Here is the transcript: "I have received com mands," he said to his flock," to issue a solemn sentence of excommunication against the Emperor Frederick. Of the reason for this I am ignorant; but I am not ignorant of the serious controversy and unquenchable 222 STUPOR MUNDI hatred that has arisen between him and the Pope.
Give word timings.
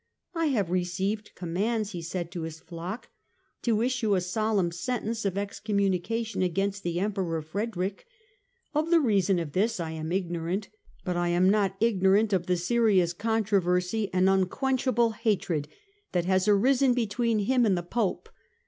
"I 0.33 0.47
have 0.47 0.71
received 0.71 1.29
com 1.35 1.53
mands," 1.53 1.91
he 1.91 2.01
said 2.01 2.31
to 2.31 2.41
his 2.41 2.59
flock," 2.59 3.09
to 3.61 3.83
issue 3.83 4.15
a 4.15 4.21
solemn 4.21 4.71
sentence 4.71 5.25
of 5.25 5.37
excommunication 5.37 6.41
against 6.41 6.81
the 6.81 6.99
Emperor 6.99 7.39
Frederick. 7.43 8.07
Of 8.73 8.89
the 8.89 8.99
reason 8.99 9.37
for 9.37 9.45
this 9.45 9.79
I 9.79 9.91
am 9.91 10.11
ignorant; 10.11 10.69
but 11.05 11.17
I 11.17 11.27
am 11.27 11.51
not 11.51 11.75
ignorant 11.79 12.33
of 12.33 12.47
the 12.47 12.57
serious 12.57 13.13
controversy 13.13 14.09
and 14.11 14.27
unquenchable 14.27 15.09
222 15.23 15.37
STUPOR 15.43 15.53
MUNDI 15.55 15.67
hatred 15.67 15.79
that 16.13 16.25
has 16.25 16.47
arisen 16.47 16.95
between 16.95 17.37
him 17.37 17.63
and 17.63 17.77
the 17.77 17.83
Pope. 17.83 18.27